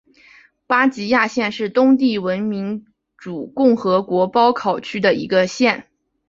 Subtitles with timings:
[0.65, 2.87] 巴吉亚县是东帝汶民
[3.19, 5.91] 主共和国包考区的一个县。